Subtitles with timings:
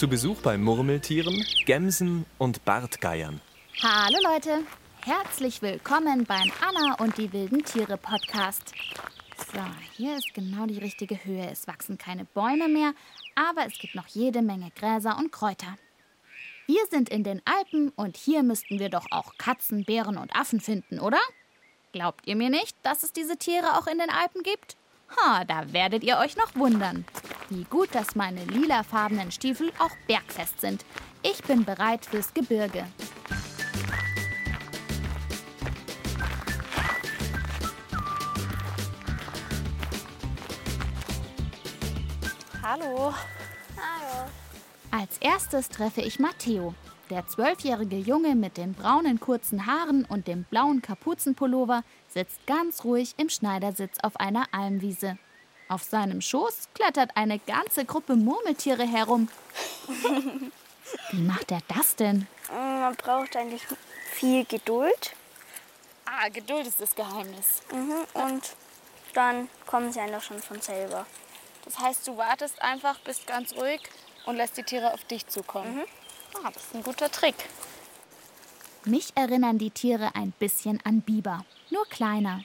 [0.00, 3.38] Zu Besuch bei Murmeltieren, Gämsen und Bartgeiern.
[3.82, 4.60] Hallo Leute,
[5.04, 8.72] herzlich willkommen beim Anna und die wilden Tiere Podcast.
[9.36, 9.60] So,
[9.98, 11.50] hier ist genau die richtige Höhe.
[11.50, 12.94] Es wachsen keine Bäume mehr,
[13.34, 15.76] aber es gibt noch jede Menge Gräser und Kräuter.
[16.66, 20.62] Wir sind in den Alpen und hier müssten wir doch auch Katzen, Bären und Affen
[20.62, 21.20] finden, oder?
[21.92, 24.78] Glaubt ihr mir nicht, dass es diese Tiere auch in den Alpen gibt?
[25.18, 27.04] Ha, da werdet ihr euch noch wundern.
[27.52, 30.84] Wie gut, dass meine lilafarbenen Stiefel auch bergfest sind.
[31.24, 32.86] Ich bin bereit fürs Gebirge.
[42.62, 43.12] Hallo.
[43.76, 44.30] Hallo.
[44.92, 46.72] Als erstes treffe ich Matteo,
[47.10, 53.14] der zwölfjährige Junge mit den braunen kurzen Haaren und dem blauen Kapuzenpullover sitzt ganz ruhig
[53.16, 55.18] im Schneidersitz auf einer Almwiese.
[55.70, 59.28] Auf seinem Schoß klettert eine ganze Gruppe Murmeltiere herum.
[61.12, 62.26] Wie macht er das denn?
[62.48, 63.62] Man braucht eigentlich
[64.10, 65.14] viel Geduld.
[66.06, 67.62] Ah, Geduld ist das Geheimnis.
[67.72, 68.04] Mhm.
[68.14, 68.42] Und
[69.14, 71.06] dann kommen sie einfach schon von selber.
[71.64, 73.80] Das heißt, du wartest einfach, bist ganz ruhig
[74.26, 75.76] und lässt die Tiere auf dich zukommen.
[75.76, 75.84] Mhm.
[76.42, 77.36] Ah, das ist ein guter Trick.
[78.84, 82.42] Mich erinnern die Tiere ein bisschen an Biber, nur kleiner.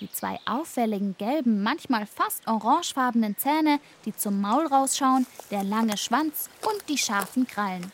[0.00, 6.48] Die zwei auffälligen gelben, manchmal fast orangefarbenen Zähne, die zum Maul rausschauen, der lange Schwanz
[6.62, 7.90] und die scharfen Krallen.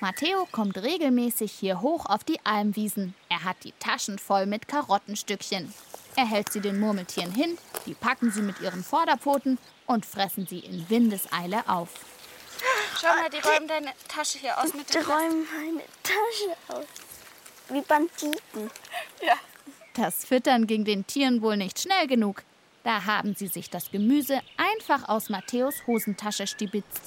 [0.00, 3.14] Matteo kommt regelmäßig hier hoch auf die Almwiesen.
[3.28, 5.72] Er hat die Taschen voll mit Karottenstückchen.
[6.16, 10.60] Er hält sie den Murmeltieren hin, die packen sie mit ihren Vorderpfoten und fressen sie
[10.60, 11.90] in Windeseile auf.
[12.98, 16.86] Schau mal, die räumen deine Tasche hier aus mit Die dem räumen meine Tasche aus.
[17.68, 18.70] Wie Banditen.
[19.20, 19.34] Ja.
[19.96, 22.42] Das Füttern ging den Tieren wohl nicht schnell genug.
[22.84, 27.00] Da haben sie sich das Gemüse einfach aus Matthäus Hosentasche stibitzt.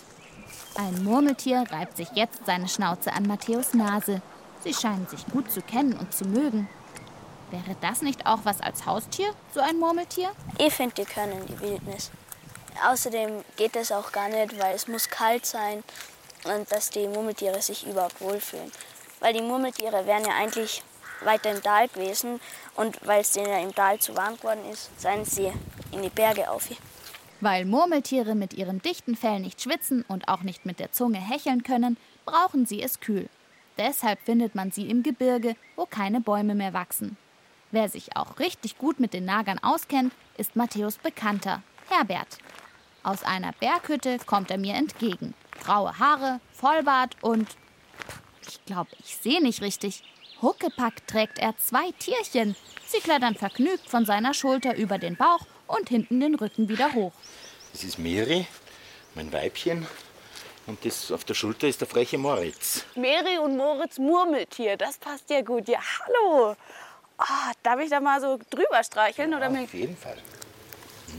[0.76, 4.24] Ein Murmeltier reibt sich jetzt seine Schnauze an Matthäus Nase.
[4.64, 6.68] Sie scheinen sich gut zu kennen und zu mögen.
[7.52, 10.32] Wäre das nicht auch was als Haustier, so ein Murmeltier?
[10.58, 12.10] Ich finde, die können die Wildnis.
[12.90, 15.84] Außerdem geht es auch gar nicht, weil es muss kalt sein
[16.44, 18.72] und dass die Murmeltiere sich überhaupt wohlfühlen.
[19.20, 20.82] Weil die Murmeltiere wären ja eigentlich
[21.22, 22.40] weiter im Tal gewesen
[22.76, 25.52] und weil es denen im Tal zu warm geworden ist, seien sie
[25.92, 26.70] in die Berge auf.
[27.42, 31.64] Weil Murmeltiere mit ihrem dichten Fell nicht schwitzen und auch nicht mit der Zunge hecheln
[31.64, 33.30] können, brauchen sie es kühl.
[33.78, 37.18] Deshalb findet man sie im Gebirge, wo keine Bäume mehr wachsen.
[37.72, 42.40] Wer sich auch richtig gut mit den Nagern auskennt, ist Matthäus Bekannter, Herbert.
[43.04, 45.34] Aus einer Berghütte kommt er mir entgegen.
[45.64, 47.48] Graue Haare, Vollbart und.
[48.48, 50.04] Ich glaube, ich sehe nicht richtig.
[50.42, 52.56] Huckepack trägt er zwei Tierchen.
[52.88, 57.12] Sie klettern vergnügt von seiner Schulter über den Bauch und hinten den Rücken wieder hoch.
[57.74, 58.48] Das ist Miri,
[59.16, 59.86] mein Weibchen.
[60.66, 62.86] Und das auf der Schulter ist der freche Moritz.
[62.96, 65.68] Mary und Moritz Murmeltier, das passt ja gut.
[65.68, 66.56] Ja, hallo.
[67.18, 69.34] Ah, darf ich da mal so drüber streicheln?
[69.34, 69.64] oder Ja, mir?
[69.64, 70.18] auf jeden Fall.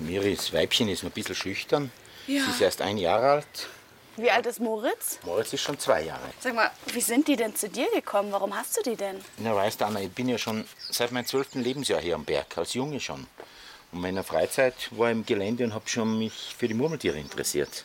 [0.07, 1.91] Miris Weibchen ist noch ein bisschen schüchtern.
[2.27, 2.45] Ja.
[2.45, 3.69] Sie ist erst ein Jahr alt.
[4.21, 5.19] Wie alt ist Moritz?
[5.25, 6.21] Moritz ist schon zwei Jahre.
[6.41, 8.31] Sag mal, wie sind die denn zu dir gekommen?
[8.33, 9.19] Warum hast du die denn?
[9.39, 12.59] Na, weißt du, Anna, ich bin ja schon seit meinem zwölften Lebensjahr hier am Berg,
[12.59, 13.21] als Junge schon.
[13.21, 13.29] Und
[13.93, 17.85] in meiner Freizeit war ich im Gelände und habe schon mich für die Murmeltiere interessiert.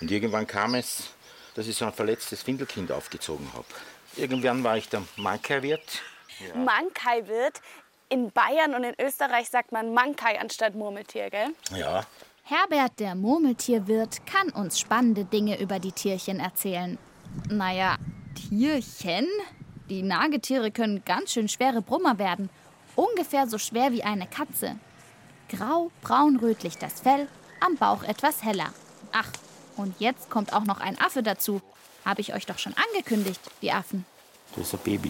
[0.00, 1.10] Und irgendwann kam es,
[1.56, 3.66] dass ich so ein verletztes Findelkind aufgezogen habe.
[4.14, 6.02] Irgendwann war ich der Mankerwirt.
[6.54, 7.60] Mankai wird.
[8.08, 11.48] In Bayern und in Österreich sagt man Mankai anstatt Murmeltier, gell?
[11.74, 12.06] Ja,
[12.48, 16.96] Herbert, der Murmeltierwirt, kann uns spannende Dinge über die Tierchen erzählen.
[17.48, 17.96] Naja,
[18.36, 19.26] Tierchen?
[19.90, 22.48] Die Nagetiere können ganz schön schwere Brummer werden.
[22.94, 24.76] Ungefähr so schwer wie eine Katze.
[25.48, 27.26] Grau, braun-rötlich das Fell,
[27.58, 28.72] am Bauch etwas heller.
[29.10, 29.32] Ach,
[29.76, 31.60] und jetzt kommt auch noch ein Affe dazu.
[32.04, 34.06] Habe ich euch doch schon angekündigt, die Affen.
[34.54, 35.08] das ist ein Baby.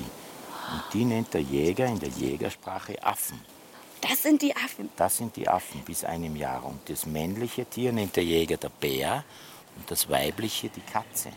[0.73, 3.39] Und die nennt der Jäger in der Jägersprache Affen.
[4.09, 4.89] Das sind die Affen.
[4.97, 6.65] Das sind die Affen bis einem Jahr.
[6.65, 9.25] Und das männliche Tier nennt der Jäger der Bär
[9.77, 11.31] und das weibliche die Katze.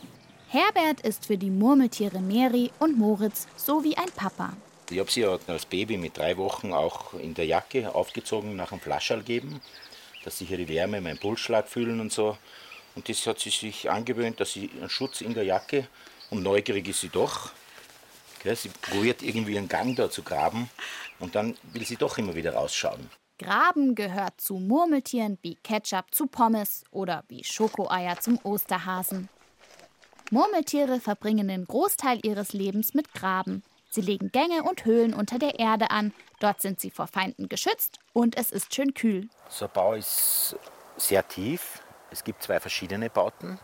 [0.50, 4.54] Herbert ist für die Murmeltiere Mary und Moritz so wie ein Papa.
[4.90, 8.72] Ich habe sie ja als Baby mit drei Wochen auch in der Jacke aufgezogen nach
[8.72, 9.62] einem Flascherl geben,
[10.24, 12.38] dass sie hier die Wärme, meinen Pulsschlag fühlen und so.
[12.96, 15.88] Und das hat sie sich angewöhnt, dass sie einen Schutz in der Jacke
[16.30, 17.52] und neugierig ist sie doch.
[18.42, 20.70] Gell, sie probiert irgendwie einen Gang da zu graben
[21.20, 23.10] und dann will sie doch immer wieder rausschauen.
[23.38, 29.30] Graben gehört zu Murmeltieren wie Ketchup zu Pommes oder wie Schokoeier zum Osterhasen.
[30.32, 33.64] Murmeltiere verbringen den Großteil ihres Lebens mit Graben.
[33.90, 36.14] Sie legen Gänge und Höhlen unter der Erde an.
[36.40, 39.30] Dort sind sie vor Feinden geschützt und es ist schön kühl.
[39.50, 40.56] So ein Bau ist
[40.98, 41.82] sehr tief.
[42.12, 43.60] Es gibt zwei verschiedene Bauten.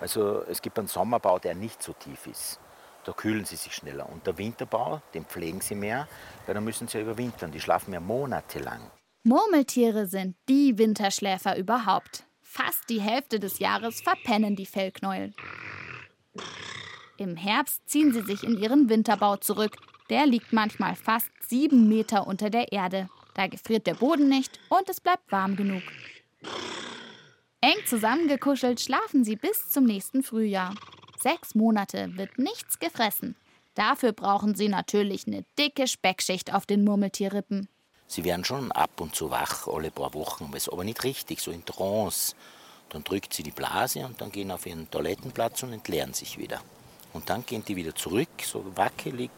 [0.00, 2.60] Also es gibt einen Sommerbau, der nicht so tief ist.
[3.08, 4.06] Da kühlen sie sich schneller.
[4.06, 6.06] Und der Winterbau, den pflegen sie mehr,
[6.44, 7.50] weil da müssen sie ja überwintern.
[7.50, 8.82] Die schlafen ja monatelang.
[9.22, 12.24] Murmeltiere sind die Winterschläfer überhaupt.
[12.42, 15.32] Fast die Hälfte des Jahres verpennen die Fellknäuel.
[17.16, 19.78] Im Herbst ziehen sie sich in ihren Winterbau zurück.
[20.10, 23.08] Der liegt manchmal fast sieben Meter unter der Erde.
[23.32, 25.82] Da gefriert der Boden nicht und es bleibt warm genug.
[27.62, 30.74] Eng zusammengekuschelt schlafen sie bis zum nächsten Frühjahr.
[31.20, 33.34] Sechs Monate wird nichts gefressen.
[33.74, 37.68] Dafür brauchen sie natürlich eine dicke Speckschicht auf den Murmeltierrippen.
[38.06, 41.64] Sie werden schon ab und zu wach, alle paar Wochen, aber nicht richtig, so in
[41.64, 42.34] Trance.
[42.88, 46.62] Dann drückt sie die Blase und dann gehen auf ihren Toilettenplatz und entleeren sich wieder.
[47.12, 49.30] Und dann gehen die wieder zurück, so wackelig,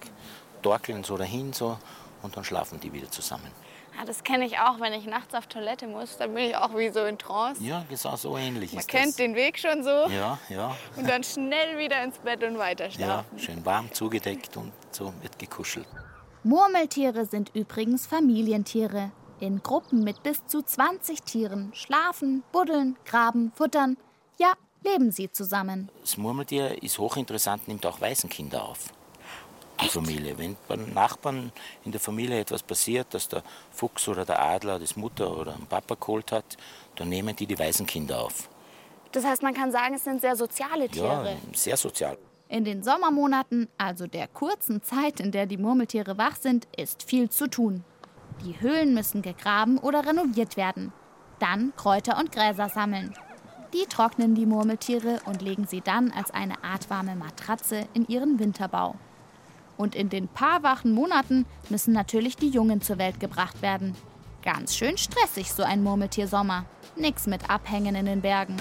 [0.62, 1.79] torkeln so dahin so
[2.23, 3.50] und dann schlafen die wieder zusammen.
[4.00, 6.75] Ja, das kenne ich auch, wenn ich nachts auf Toilette muss, dann bin ich auch
[6.75, 7.62] wie so in Trance.
[7.62, 9.17] Ja, genau so ähnlich Man ist kennt das.
[9.17, 10.75] den Weg schon so Ja, ja.
[10.97, 13.38] und dann schnell wieder ins Bett und weiter Ja, schlafen.
[13.38, 15.87] schön warm zugedeckt und so wird gekuschelt.
[16.44, 19.12] Murmeltiere sind übrigens Familientiere.
[19.38, 23.99] In Gruppen mit bis zu 20 Tieren schlafen, buddeln, graben, futtern.
[24.38, 25.91] Ja, leben sie zusammen.
[26.00, 28.87] Das Murmeltier ist hochinteressant, nimmt auch Waisenkinder auf.
[29.82, 30.37] Die Familie.
[30.38, 31.53] Wenn beim Nachbarn
[31.85, 35.67] in der Familie etwas passiert, dass der Fuchs oder der Adler das Mutter oder den
[35.67, 36.56] Papa geholt hat,
[36.97, 38.49] dann nehmen die die Waisenkinder auf.
[39.12, 40.88] Das heißt, man kann sagen, es sind sehr soziale Ja,
[41.23, 41.37] Tiere.
[41.55, 42.17] sehr sozial.
[42.49, 47.31] In den Sommermonaten, also der kurzen Zeit, in der die Murmeltiere wach sind, ist viel
[47.31, 47.85] zu tun.
[48.44, 50.93] Die Höhlen müssen gegraben oder renoviert werden.
[51.38, 53.15] Dann Kräuter und Gräser sammeln.
[53.73, 58.38] Die trocknen die Murmeltiere und legen sie dann als eine Art warme Matratze in ihren
[58.38, 58.97] Winterbau.
[59.81, 63.94] Und in den paar wachen Monaten müssen natürlich die Jungen zur Welt gebracht werden.
[64.43, 66.67] Ganz schön stressig so ein Murmeltiersommer.
[66.97, 68.59] Nix mit Abhängen in den Bergen.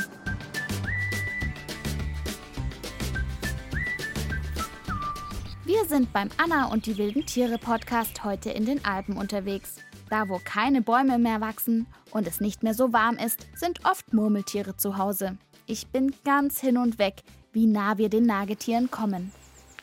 [5.65, 9.75] Wir sind beim Anna und die wilden Tiere Podcast heute in den Alpen unterwegs.
[10.09, 14.13] Da, wo keine Bäume mehr wachsen und es nicht mehr so warm ist, sind oft
[14.13, 15.37] Murmeltiere zu Hause.
[15.65, 19.33] Ich bin ganz hin und weg, wie nah wir den Nagetieren kommen.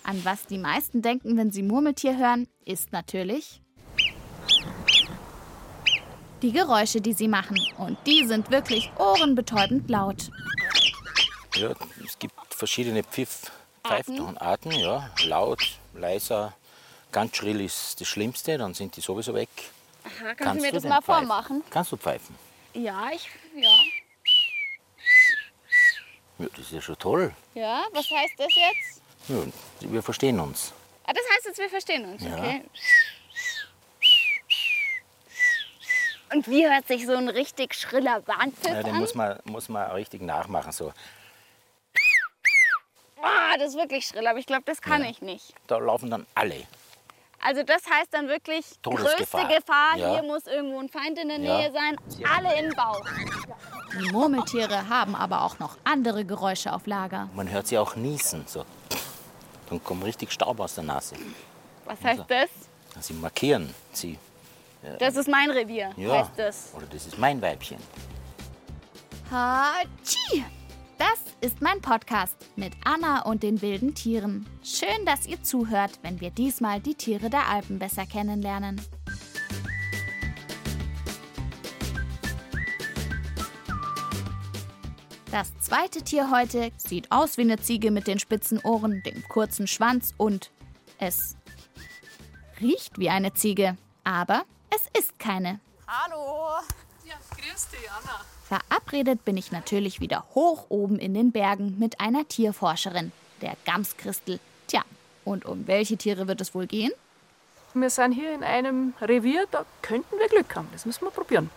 [0.06, 3.60] An was die meisten denken, wenn sie Murmeltier hören, ist natürlich
[6.42, 7.58] die Geräusche, die sie machen.
[7.76, 10.30] Und die sind wirklich ohrenbetäubend laut.
[11.56, 11.72] Ja,
[12.04, 13.50] es gibt verschiedene Pfiff,
[13.84, 14.70] Pfeifen und Arten.
[14.70, 16.54] Ja, laut, leiser,
[17.10, 19.48] ganz schrill ist das Schlimmste, dann sind die sowieso weg.
[20.04, 21.26] Aha, kannst, du mir das mal pfeifen?
[21.26, 21.64] vormachen?
[21.68, 22.36] Kannst du pfeifen?
[22.74, 23.28] Ja, ich.
[23.56, 23.76] Ja.
[26.38, 27.34] Ja, das ist ja schon toll.
[27.54, 29.05] Ja, was heißt das jetzt?
[29.28, 29.36] Ja,
[29.80, 30.72] wir verstehen uns.
[31.04, 32.36] Ah, das heißt jetzt, wir verstehen uns, Ja.
[32.36, 32.62] okay?
[36.32, 39.00] Und wie hört sich so ein richtig schriller Warnpfiff Ja, den an?
[39.00, 40.72] muss man, muss man richtig nachmachen.
[40.72, 40.92] So.
[43.22, 45.10] Ah, das ist wirklich schrill, aber ich glaube, das kann Ja.
[45.10, 45.54] ich nicht.
[45.68, 46.64] Da laufen dann alle.
[47.40, 50.12] Also das heißt dann wirklich größte Gefahr, Ja.
[50.14, 51.58] hier muss irgendwo ein Feind in der Ja.
[51.58, 51.96] Nähe sein,
[52.34, 53.04] alle in den Bauch.
[54.00, 57.28] Die Murmeltiere haben aber auch noch andere Geräusche auf Lager.
[57.34, 58.44] Man hört sie auch niesen.
[58.48, 58.64] So.
[59.68, 61.16] Dann kommt richtig Staub aus der Nase.
[61.84, 62.48] Was heißt das?
[63.00, 64.18] Sie markieren sie.
[64.98, 66.20] Das ist mein Revier, Ja.
[66.20, 66.70] heißt das.
[66.74, 67.78] Oder das ist mein Weibchen.
[69.30, 70.44] Hatschi!
[70.98, 74.46] Das ist mein Podcast mit Anna und den wilden Tieren.
[74.62, 78.80] Schön, dass ihr zuhört, wenn wir diesmal die Tiere der Alpen besser kennenlernen.
[85.30, 89.66] Das zweite Tier heute sieht aus wie eine Ziege mit den spitzen Ohren, dem kurzen
[89.66, 90.50] Schwanz und
[90.98, 91.36] es
[92.60, 93.76] riecht wie eine Ziege.
[94.04, 95.60] Aber es ist keine.
[95.86, 96.62] Hallo.
[97.30, 98.20] Grüß dich, Anna.
[98.44, 103.10] Verabredet bin ich natürlich wieder hoch oben in den Bergen mit einer Tierforscherin,
[103.42, 104.38] der Gamskristel.
[104.68, 104.82] Tja,
[105.24, 106.92] und um welche Tiere wird es wohl gehen?
[107.74, 110.68] Wir sind hier in einem Revier, da könnten wir Glück haben.
[110.72, 111.50] Das müssen wir probieren.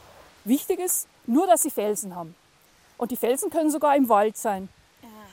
[0.43, 2.35] Wichtig ist nur, dass sie Felsen haben.
[2.99, 4.67] Und die Felsen können sogar im Wald sein.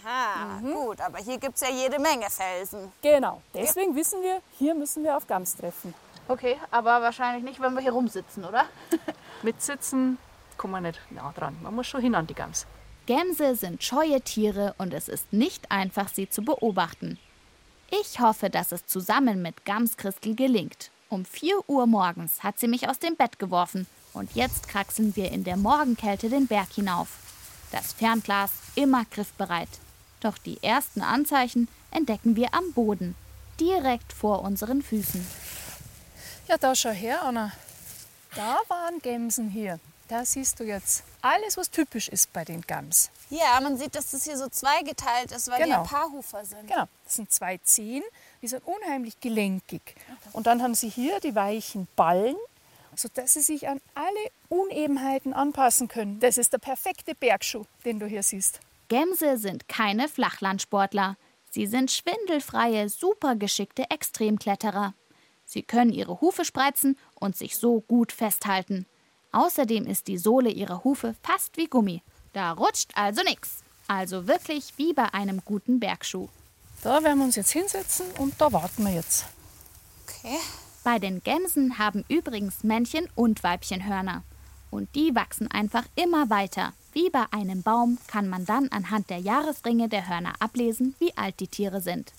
[0.04, 2.92] Aha, gut, aber hier gibt es ja jede Menge Felsen.
[3.02, 3.42] Genau.
[3.52, 5.92] Deswegen wissen wir, hier müssen wir auf Gams treffen.
[6.28, 8.66] Okay, aber wahrscheinlich nicht, wenn wir hier rumsitzen, oder?
[9.42, 10.16] Mitsitzen
[10.56, 11.56] kommen wir nicht nah dran.
[11.60, 12.66] Man muss schon hin an die Gams.
[13.06, 17.18] Gämse sind scheue Tiere und es ist nicht einfach, sie zu beobachten.
[17.90, 20.92] Ich hoffe, dass es zusammen mit Gamskristel gelingt.
[21.08, 25.32] Um 4 Uhr morgens hat sie mich aus dem Bett geworfen und jetzt kraxeln wir
[25.32, 27.25] in der Morgenkälte den Berg hinauf.
[27.72, 29.68] Das Fernglas immer griffbereit.
[30.20, 33.14] Doch die ersten Anzeichen entdecken wir am Boden,
[33.60, 35.26] direkt vor unseren Füßen.
[36.48, 37.52] Ja, da schau her, Anna.
[38.34, 39.80] Da waren Gämsen hier.
[40.08, 43.10] Da siehst du jetzt alles, was typisch ist bei den Gams.
[43.28, 45.82] Ja, man sieht, dass das hier so zweigeteilt ist, weil Genau.
[45.82, 46.68] die ja Paarhufer sind.
[46.68, 48.04] Genau, das sind zwei Zehen,
[48.40, 49.82] die sind unheimlich gelenkig.
[50.32, 52.36] Und dann haben sie hier die weichen Ballen,
[52.98, 56.20] sodass sie sich an alle Unebenheiten anpassen können.
[56.20, 58.60] Das ist der perfekte Bergschuh, den du hier siehst.
[58.88, 61.16] Gämse sind keine Flachlandsportler.
[61.50, 64.94] Sie sind schwindelfreie, supergeschickte Extremkletterer.
[65.44, 68.86] Sie können ihre Hufe spreizen und sich so gut festhalten.
[69.32, 72.02] Außerdem ist die Sohle ihrer Hufe fast wie Gummi.
[72.32, 73.62] Da rutscht also nichts.
[73.88, 76.28] Also wirklich wie bei einem guten Bergschuh.
[76.82, 79.24] Da werden wir uns jetzt hinsetzen und da warten wir jetzt.
[80.04, 80.38] Okay.
[80.86, 84.22] Bei den Gämsen haben übrigens Männchen und Weibchen Hörner.
[84.70, 86.74] Und die wachsen einfach immer weiter.
[86.92, 91.40] Wie bei einem Baum kann man dann anhand der Jahresringe der Hörner ablesen, wie alt
[91.40, 92.12] die Tiere sind.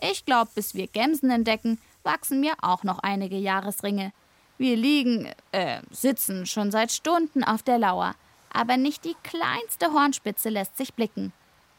[0.00, 4.12] Ich glaube, bis wir Gämsen entdecken, wachsen mir auch noch einige Jahresringe.
[4.56, 8.14] Wir liegen, äh, sitzen schon seit Stunden auf der Lauer.
[8.52, 11.32] Aber nicht die kleinste Hornspitze lässt sich blicken.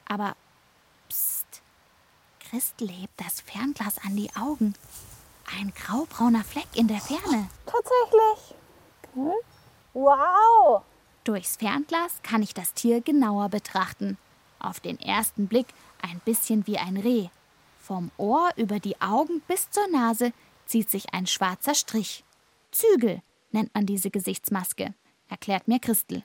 [0.05, 0.35] Aber,
[1.07, 1.61] psst,
[2.41, 4.73] Christel hebt das Fernglas an die Augen.
[5.55, 7.49] Ein graubrauner Fleck in der Ferne.
[7.65, 8.55] Tatsächlich.
[9.93, 10.83] Wow.
[11.23, 14.17] Durchs Fernglas kann ich das Tier genauer betrachten.
[14.59, 15.67] Auf den ersten Blick
[16.01, 17.29] ein bisschen wie ein Reh.
[17.79, 20.33] Vom Ohr über die Augen bis zur Nase
[20.65, 22.23] zieht sich ein schwarzer Strich.
[22.71, 24.93] Zügel nennt man diese Gesichtsmaske,
[25.29, 26.23] erklärt mir Christel.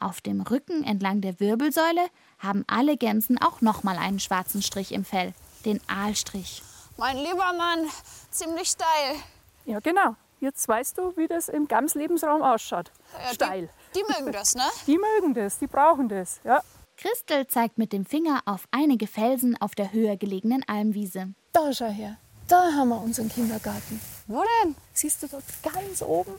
[0.00, 2.08] Auf dem Rücken entlang der Wirbelsäule
[2.40, 5.32] haben alle Gämsen auch nochmal einen schwarzen Strich im Fell,
[5.64, 6.62] den Aalstrich.
[7.02, 7.90] Mein lieber Mann,
[8.30, 9.16] ziemlich steil.
[9.64, 10.14] Ja, genau.
[10.38, 12.92] Jetzt weißt du, wie das im Gams-Lebensraum ausschaut.
[13.20, 13.68] Ja, Steil.
[13.92, 14.62] Die, die mögen das, ne?
[14.86, 16.38] Die mögen das, die brauchen das.
[16.44, 16.62] Ja.
[16.96, 21.34] Christel zeigt mit dem Finger auf einige Felsen auf der höher gelegenen Almwiese.
[21.52, 22.18] Da schau her.
[22.46, 24.00] Da haben wir unseren Kindergarten.
[24.28, 24.76] Wo denn?
[24.92, 26.34] Siehst du dort ganz oben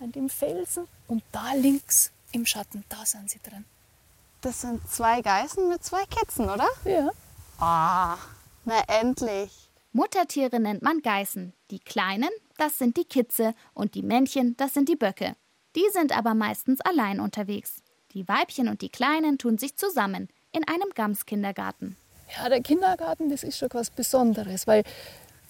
[0.00, 0.86] an dem Felsen?
[1.06, 3.64] Und da links im Schatten, da sind sie drin.
[4.42, 6.68] Das sind zwei Geißen mit zwei Kätzen, oder?
[6.84, 7.08] Ja.
[7.58, 8.18] Ah,
[8.66, 9.67] na endlich.
[9.92, 11.54] Muttertiere nennt man Geißen.
[11.70, 12.28] Die kleinen,
[12.58, 15.34] das sind die Kitze und die Männchen, das sind die Böcke.
[15.76, 17.82] Die sind aber meistens allein unterwegs.
[18.12, 21.96] Die Weibchen und die Kleinen tun sich zusammen in einem Gamskindergarten.
[22.36, 24.84] Ja, der Kindergarten, das ist schon was Besonderes, weil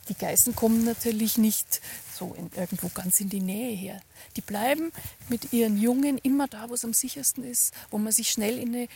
[0.08, 1.80] die Geißen kommen natürlich nicht
[2.14, 4.00] so in, irgendwo ganz in die Nähe her.
[4.36, 4.92] Die bleiben
[5.28, 8.74] mit ihren Jungen immer da, wo es am sichersten ist, wo man sich schnell in
[8.74, 8.88] eine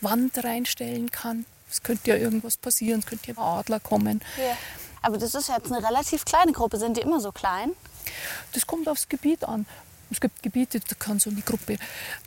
[0.00, 1.46] Wand reinstellen kann.
[1.70, 4.20] Es könnte ja irgendwas passieren, es könnte ja ein Adler kommen.
[4.38, 4.56] Ja.
[5.02, 6.78] Aber das ist jetzt eine relativ kleine Gruppe.
[6.78, 7.72] Sind die immer so klein?
[8.52, 9.66] Das kommt aufs Gebiet an.
[10.10, 11.78] Es gibt Gebiete, da kann so eine Gruppe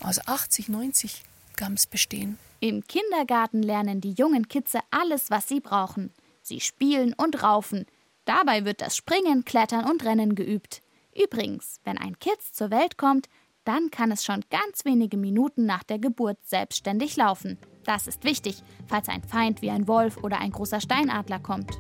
[0.01, 1.23] aus 80, 90
[1.55, 2.39] Gams bestehen.
[2.59, 6.13] Im Kindergarten lernen die jungen Kitze alles, was sie brauchen.
[6.41, 7.85] Sie spielen und raufen.
[8.25, 10.81] Dabei wird das Springen, Klettern und Rennen geübt.
[11.13, 13.27] Übrigens, wenn ein Kitz zur Welt kommt,
[13.65, 17.57] dann kann es schon ganz wenige Minuten nach der Geburt selbstständig laufen.
[17.85, 21.77] Das ist wichtig, falls ein Feind wie ein Wolf oder ein großer Steinadler kommt.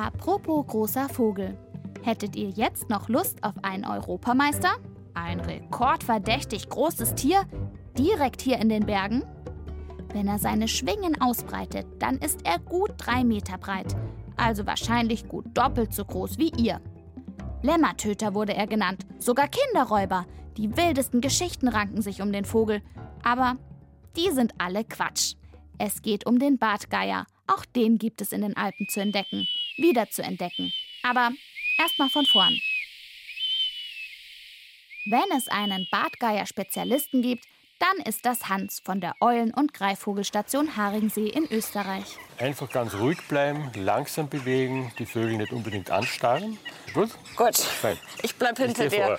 [0.00, 1.58] Apropos großer Vogel.
[2.02, 4.70] Hättet ihr jetzt noch Lust auf einen Europameister?
[5.12, 7.42] Ein rekordverdächtig großes Tier?
[7.98, 9.24] Direkt hier in den Bergen?
[10.14, 13.94] Wenn er seine Schwingen ausbreitet, dann ist er gut drei Meter breit.
[14.38, 16.80] Also wahrscheinlich gut doppelt so groß wie ihr.
[17.60, 20.24] Lämmertöter wurde er genannt, sogar Kinderräuber.
[20.56, 22.80] Die wildesten Geschichten ranken sich um den Vogel.
[23.22, 23.56] Aber
[24.16, 25.34] die sind alle Quatsch.
[25.76, 27.26] Es geht um den Bartgeier.
[27.46, 29.46] Auch den gibt es in den Alpen zu entdecken.
[29.80, 30.72] Wieder zu entdecken.
[31.02, 31.30] Aber
[31.78, 32.60] erstmal von vorn.
[35.06, 37.44] Wenn es einen Bartgeier-Spezialisten gibt,
[37.78, 42.04] dann ist das Hans von der Eulen- und Greifvogelstation Haringsee in Österreich.
[42.38, 46.58] Einfach ganz ruhig bleiben, langsam bewegen, die Vögel nicht unbedingt anstarren.
[46.92, 47.08] Gut?
[47.36, 47.98] Gut, Fein.
[48.22, 49.04] ich bleib hinter Ich dir.
[49.06, 49.18] vor.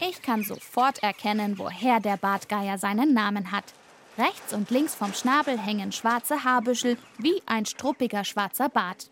[0.00, 3.64] Ich kann sofort erkennen, woher der Bartgeier seinen Namen hat.
[4.18, 9.10] Rechts und links vom Schnabel hängen schwarze Haarbüschel wie ein struppiger schwarzer Bart.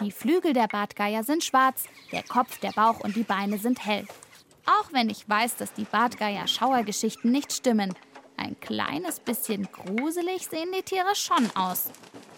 [0.00, 4.04] Die Flügel der Bartgeier sind schwarz, der Kopf, der Bauch und die Beine sind hell.
[4.66, 7.94] Auch wenn ich weiß, dass die Bartgeier-Schauergeschichten nicht stimmen.
[8.36, 11.90] Ein kleines bisschen gruselig sehen die Tiere schon aus.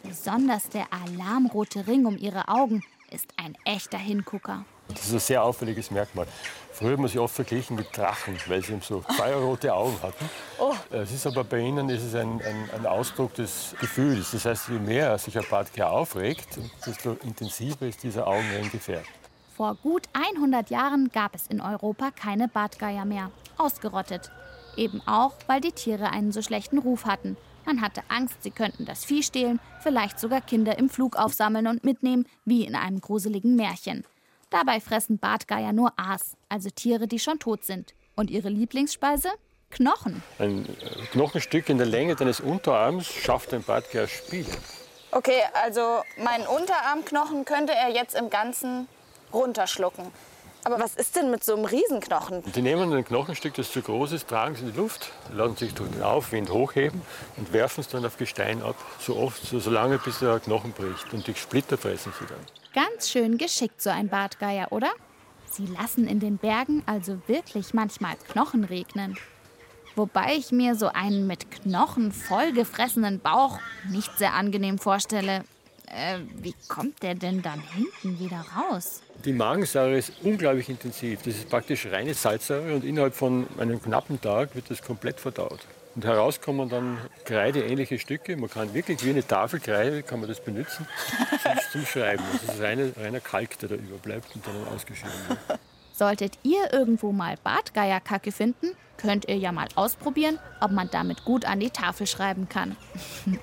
[0.03, 4.67] Besonders der alarmrote Ring um ihre Augen ist ein echter Hingucker.
[4.89, 6.27] Das ist ein sehr auffälliges Merkmal.
[6.73, 10.29] Früher hat man sie oft verglichen mit Drachen, weil sie eben so feuerrote Augen hatten.
[10.91, 14.33] Es ist aber bei ihnen ist es ein, ein, ein Ausdruck des Gefühls.
[14.33, 19.09] Das heißt, je mehr sich ein Bartgeier aufregt, desto intensiver ist dieser Augenring gefärbt.
[19.57, 23.31] Vor gut 100 Jahren gab es in Europa keine Bartgeier mehr.
[23.57, 24.33] Ausgerottet.
[24.77, 27.37] Eben auch, weil die Tiere einen so schlechten Ruf hatten.
[27.65, 31.85] Man hatte Angst, sie könnten das Vieh stehlen, vielleicht sogar Kinder im Flug aufsammeln und
[31.85, 34.05] mitnehmen, wie in einem gruseligen Märchen.
[34.55, 37.93] Dabei fressen Bartgeier nur Aas, also Tiere, die schon tot sind.
[38.15, 39.29] Und ihre Lieblingsspeise?
[39.73, 40.23] Knochen.
[40.39, 44.47] Ein äh, Knochenstück in der Länge deines Unterarms schafft ein Bartgeier Spiele.
[45.11, 48.87] Okay, also meinen Unterarmknochen könnte er jetzt im Ganzen
[49.33, 50.13] runterschlucken.
[50.63, 52.45] Aber was ist denn mit so einem Riesenknochen?
[52.53, 55.75] Die nehmen ein Knochenstück, das zu groß ist, tragen es in die Luft, lassen sich
[55.75, 57.03] durch den Aufwind hochheben
[57.39, 58.77] und werfen es dann auf Gestein ab.
[59.01, 61.13] So oft, so, so lange, bis der Knochen bricht.
[61.13, 62.64] Und die Splitter fressen sie dann.
[62.75, 64.91] Ganz schön geschickt so ein Bartgeier, oder?
[65.49, 69.17] Sie lassen in den Bergen also wirklich manchmal Knochen regnen.
[69.95, 75.45] Wobei ich mir so einen mit Knochen vollgefressenen Bauch nicht sehr angenehm vorstelle.
[75.87, 79.03] Äh, wie kommt der denn dann hinten wieder raus?
[79.25, 81.23] Die Magensäure ist unglaublich intensiv.
[81.23, 85.61] Das ist praktisch reine Salzsäure und innerhalb von einem knappen Tag wird das komplett verdaut.
[85.95, 88.37] Und heraus kommen dann kreideähnliche Stücke.
[88.37, 90.87] Man kann wirklich wie eine Tafel Kreide kann man das benutzen
[91.71, 92.23] zum, Schreiben.
[92.33, 95.61] Das ist reine, reiner Kalk, der da überbleibt und dann ausgeschrieben wird.
[95.93, 101.45] Solltet ihr irgendwo mal Bartgeierkacke finden, könnt ihr ja mal ausprobieren, ob man damit gut
[101.45, 102.77] an die Tafel schreiben kann.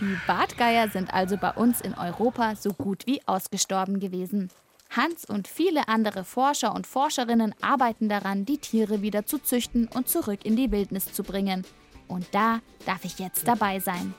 [0.00, 4.50] Die Bartgeier sind also bei uns in Europa so gut wie ausgestorben gewesen.
[4.94, 10.08] Hans und viele andere Forscher und Forscherinnen arbeiten daran, die Tiere wieder zu züchten und
[10.08, 11.64] zurück in die Wildnis zu bringen.
[12.08, 14.14] Und da darf ich jetzt dabei sein.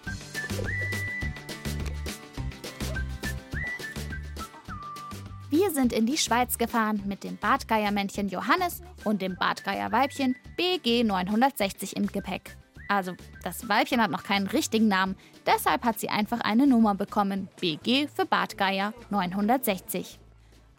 [5.52, 11.96] Wir sind in die Schweiz gefahren mit dem Bartgeiermännchen Johannes und dem Bartgeierweibchen BG 960
[11.96, 12.58] im Gepäck.
[12.88, 13.14] Also,
[13.44, 15.16] das Weibchen hat noch keinen richtigen Namen,
[15.46, 20.20] deshalb hat sie einfach eine Nummer bekommen: BG für Bartgeier 960.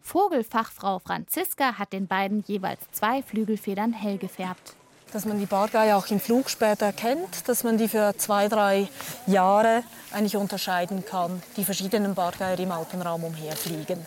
[0.05, 4.77] Vogelfachfrau Franziska hat den beiden jeweils zwei Flügelfedern hell gefärbt.
[5.13, 8.89] Dass man die Bartgeier auch im Flug später kennt, dass man die für zwei, drei
[9.27, 9.83] Jahre
[10.13, 14.07] eigentlich unterscheiden kann, die verschiedenen Bartgeier im Alpenraum umherfliegen.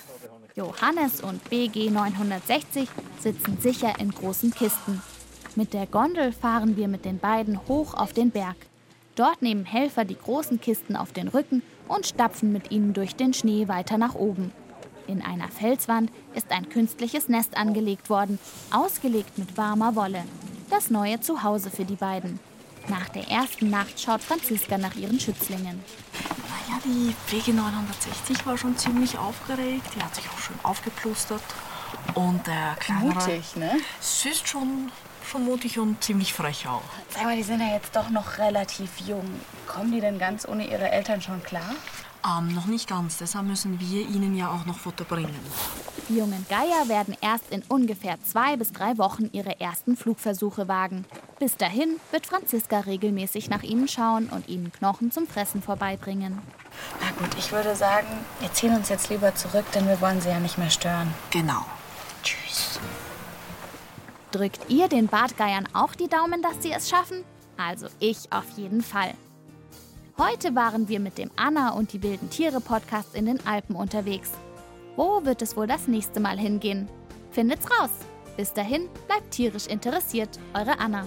[0.56, 2.88] Johannes und BG 960
[3.20, 5.02] sitzen sicher in großen Kisten.
[5.56, 8.56] Mit der Gondel fahren wir mit den beiden hoch auf den Berg.
[9.16, 13.34] Dort nehmen Helfer die großen Kisten auf den Rücken und stapfen mit ihnen durch den
[13.34, 14.52] Schnee weiter nach oben.
[15.08, 18.40] In einer Felswand ist ein künstliches Nest angelegt worden,
[18.72, 20.24] ausgelegt mit warmer Wolle.
[20.70, 22.40] Das neue Zuhause für die beiden.
[22.90, 25.82] Nach der ersten Nacht schaut Franziska nach ihren Schützlingen.
[26.50, 29.88] Naja, die Pflege 960 war schon ziemlich aufgeregt.
[29.96, 31.42] Die hat sich auch schon aufgeplustert.
[32.14, 33.14] Und der kleinere...
[33.14, 33.72] Mutig, ne?
[34.02, 34.92] Sie ist schon,
[35.26, 36.84] schon mutig und ziemlich frech auch.
[37.10, 39.40] Sag mal, die sind ja jetzt doch noch relativ jung.
[39.68, 41.76] Kommen die denn ganz ohne ihre Eltern schon klar?
[42.28, 43.18] Ähm, noch nicht ganz.
[43.18, 45.34] Deshalb müssen wir ihnen ja auch noch Futter bringen.
[46.10, 51.06] Die jungen Geier werden erst in ungefähr zwei bis drei Wochen ihre ersten Flugversuche wagen.
[51.40, 56.40] Bis dahin wird Franziska regelmäßig nach ihnen schauen und ihnen Knochen zum Fressen vorbeibringen.
[57.02, 58.08] Na gut, ich würde sagen,
[58.40, 61.14] wir ziehen uns jetzt lieber zurück, denn wir wollen sie ja nicht mehr stören.
[61.32, 61.66] Genau.
[62.24, 62.80] Tschüss.
[64.32, 67.24] Drückt ihr den Bartgeiern auch die Daumen, dass sie es schaffen?
[67.58, 69.14] Also ich auf jeden Fall.
[70.20, 74.32] Heute waren wir mit dem Anna und die wilden Tiere Podcast in den Alpen unterwegs.
[74.96, 76.90] Wo wird es wohl das nächste Mal hingehen?
[77.30, 77.92] Findet's raus.
[78.36, 81.06] Bis dahin bleibt tierisch interessiert, eure Anna.